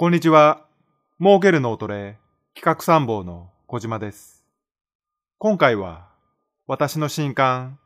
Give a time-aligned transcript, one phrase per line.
[0.00, 0.64] こんにちは。
[1.20, 2.16] 儲ける脳トレ
[2.54, 4.42] 企画参謀の小島です。
[5.36, 6.08] 今回は
[6.66, 7.78] 私の新刊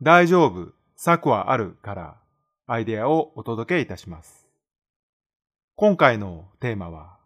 [0.00, 2.16] 大丈夫策はあるから
[2.68, 4.46] アイデアをお届けいたします。
[5.74, 7.16] 今回のテーマは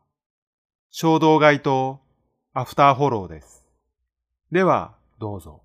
[0.91, 2.01] 衝動買いと
[2.54, 3.66] アフターフォローです。
[4.51, 5.60] ではどうぞ。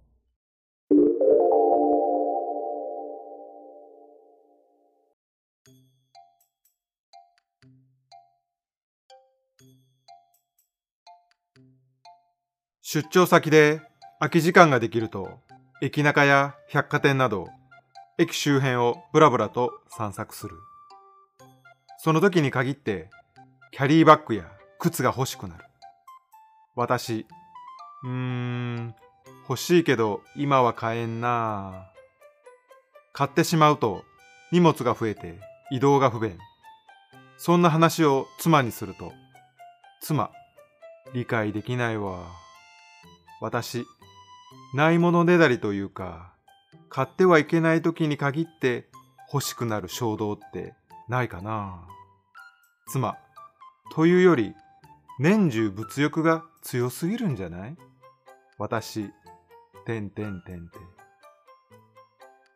[12.95, 13.81] 出張先で
[14.19, 15.41] 空き時間ができると、
[15.81, 17.49] 駅中や百貨店など、
[18.17, 20.55] 駅周辺をブラブラと散策する。
[21.97, 23.09] その時に限って、
[23.71, 24.45] キャリーバッグや
[24.79, 25.65] 靴が欲しくなる。
[26.73, 27.25] 私、
[28.05, 28.95] うーん、
[29.49, 31.91] 欲しいけど今は買えんな
[33.11, 34.05] 買ってしまうと
[34.53, 36.37] 荷物が増えて移動が不便。
[37.37, 39.11] そんな話を妻にすると、
[39.99, 40.31] 妻、
[41.13, 42.44] 理解できないわ。
[43.41, 43.85] 私、
[44.73, 46.33] ないものねだりというか、
[46.89, 48.89] 買ってはいけない時に限って
[49.31, 50.73] 欲しくなる衝動って
[51.09, 51.87] ないかな。
[52.87, 53.17] 妻、
[53.91, 54.53] というより、
[55.19, 57.77] 年中物欲が強すぎるんじゃない？
[58.57, 59.11] 私、
[59.85, 60.81] てんてんてんてん。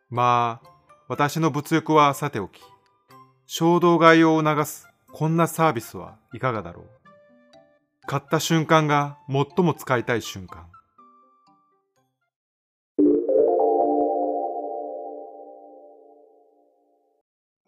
[0.08, 0.68] まあ、
[1.08, 2.60] 私の物欲はさておき、
[3.46, 6.90] 衝動買いを促すこんなサービスはいかがだろう。
[8.06, 10.69] 買った瞬間が最も使いたい瞬間。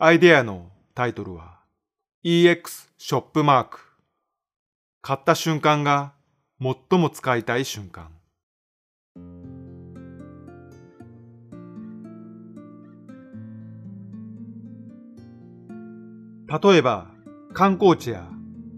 [0.05, 0.67] アイデアの
[0.97, 1.61] タイトルは
[2.25, 3.79] EX ショップマーク。
[5.01, 6.13] 買った瞬間が
[6.61, 8.11] 最も使いたい瞬間。
[16.49, 17.07] 例えば
[17.55, 18.29] 観光地や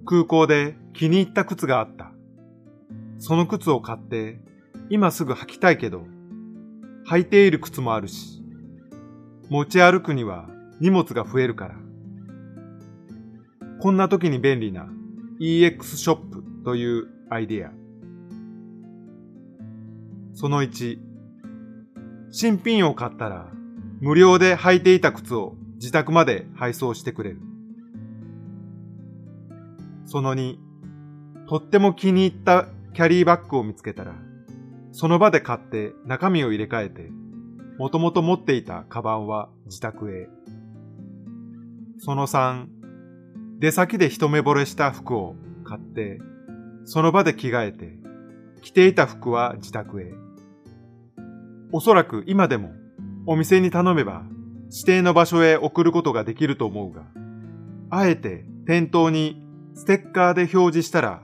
[0.05, 2.13] 空港で気に入った靴があった。
[3.19, 4.43] その靴を買って
[4.91, 6.05] 今すぐ履きたいけど
[7.09, 8.43] 履いている靴もあるし
[9.49, 11.75] 持ち歩くには荷物が増えるから。
[13.81, 14.89] こんな時に便利な
[15.41, 17.73] EX ショップというアイデア。
[20.33, 20.99] その1、
[22.31, 23.49] 新品を買ったら
[24.01, 27.41] 無料で履いていた靴を自宅まで配送してくれる。
[30.07, 30.57] その2、
[31.49, 34.15] とっても気に入ったキャリーバッグを見つけたら、
[34.93, 37.11] その場で買って中身を入れ替えて、
[37.79, 40.29] もともと持っていたカバンは自宅へ。
[41.99, 42.67] その3、
[43.59, 46.21] 出先で一目惚れした服を買って、
[46.85, 47.99] その場で着替えて、
[48.63, 50.13] 着ていた服は自宅へ。
[51.73, 52.73] おそらく今でも
[53.27, 54.23] お店に頼めば
[54.71, 57.03] 指定の場所へ送ることができると思うが、
[57.91, 61.23] あえて店頭にステッカーで表示したら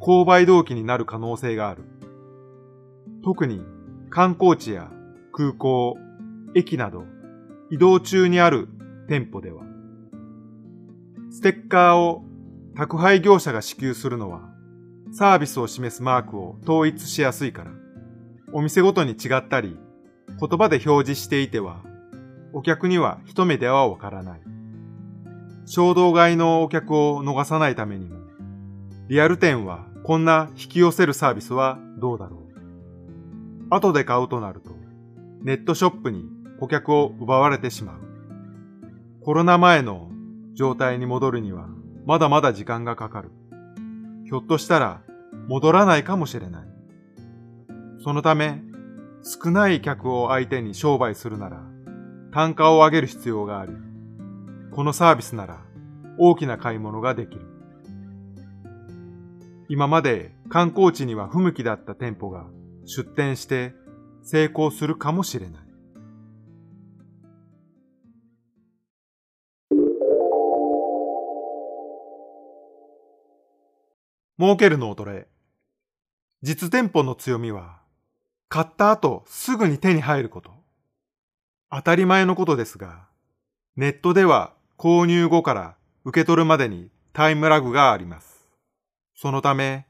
[0.00, 1.84] 購買動機になる可能性がある。
[3.24, 3.62] 特に
[4.10, 4.90] 観光地や
[5.32, 5.96] 空港、
[6.54, 7.04] 駅など
[7.70, 8.68] 移動中にある
[9.08, 9.64] 店舗では、
[11.32, 12.24] ステッカーを
[12.76, 14.52] 宅配業者が支給するのは
[15.12, 17.70] サービスを示すマークを統一しやすいから、
[18.52, 19.78] お店ごとに違ったり、
[20.38, 21.82] 言葉で表示していては、
[22.52, 24.40] お客には一目ではわからない。
[25.64, 28.16] 衝動買いのお客を逃さないためにも、
[29.08, 32.40] リアル店はこんな引き寄せるサービスはどうだろう。
[33.70, 34.70] 後で買うとなると、
[35.42, 36.24] ネットショップに
[36.60, 37.96] 顧客を奪われてしまう。
[39.24, 40.11] コロナ前の
[40.54, 41.68] 状態に戻るには
[42.06, 43.30] まだまだ時間がかかる。
[44.24, 45.02] ひょっとしたら
[45.48, 46.68] 戻らないかもしれない。
[48.02, 48.62] そのため、
[49.22, 51.62] 少ない客を相手に商売するなら
[52.32, 53.72] 単価を上げる必要があり、
[54.72, 55.60] このサービスなら
[56.18, 57.42] 大きな買い物ができる。
[59.68, 62.46] 今まで観光地には不向きだった店舗が
[62.84, 63.74] 出店して
[64.22, 65.61] 成功するかもしれない。
[74.42, 75.28] 儲ける脳トレ。
[76.42, 77.78] 実店舗の強みは、
[78.48, 80.50] 買った後すぐに手に入ること。
[81.70, 83.06] 当たり前のことですが、
[83.76, 88.48] ネットでは購入後から受け取るまでにタイムラグがあります。
[89.14, 89.86] そのため、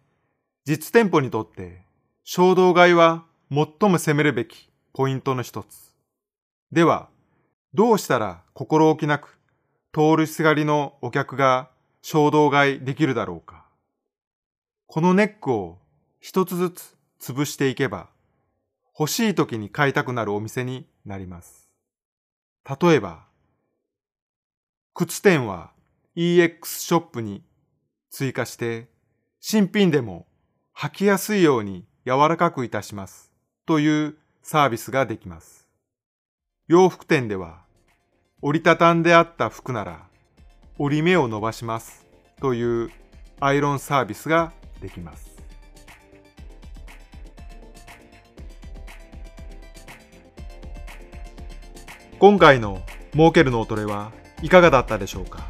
[0.67, 1.87] 実店舗にとって
[2.23, 5.95] 衝動買いは最も責めるべきポイントの一つ。
[6.71, 7.09] では、
[7.73, 9.39] どうしたら心置きなく
[9.95, 11.71] 通りすがりのお客が
[12.03, 13.62] 衝動買いできるだろうか。
[14.95, 15.79] このネックを
[16.21, 18.11] 一つずつ潰していけば、
[18.99, 21.71] 欲しい時に買いたくなるお店になります。
[22.69, 23.25] 例えば、
[24.93, 25.71] 靴店は
[26.15, 27.43] EX ショップに
[28.11, 28.91] 追加して
[29.41, 30.27] 新品でも
[30.77, 33.33] 履きやすいように柔らかくいたします
[33.65, 35.67] というサービスができます。
[36.69, 37.63] 洋服店では
[38.43, 40.07] 折りたたんであった服なら
[40.77, 42.07] 折り目を伸ばします
[42.43, 42.91] という
[43.41, 44.53] アイロンサービスが
[44.83, 45.31] できます。
[52.19, 52.83] 今回の
[53.15, 54.13] 儲ける脳トレは
[54.43, 55.49] いかがだったでしょうか？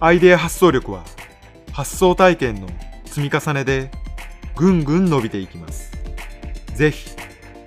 [0.00, 1.04] アイデア発想力は
[1.72, 2.68] 発想体験の
[3.06, 3.90] 積み重ねで
[4.56, 5.92] ぐんぐん伸びていきます。
[6.74, 7.10] ぜひ、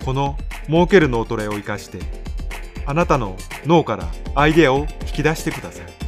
[0.04, 0.38] この
[0.68, 2.00] 儲ける脳トレを活かして、
[2.86, 6.05] あなたの脳からアイデアを引き出してください。